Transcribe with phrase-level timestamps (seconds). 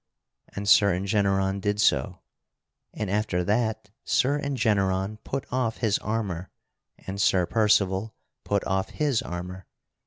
[0.55, 2.21] And Sir Engeneron did so.
[2.91, 6.49] And after that Sir Engeneron put off his armor,
[7.05, 9.67] and Sir Percival put off his armor.